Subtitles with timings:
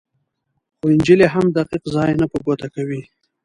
[0.77, 3.01] خو انجیل یې هم دقیق ځای نه په ګوته کوي.